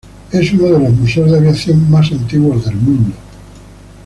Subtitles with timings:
[0.31, 3.13] Es uno de los museos de aviación más antiguos del mundo.